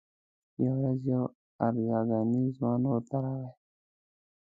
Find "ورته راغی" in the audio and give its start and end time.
2.85-3.51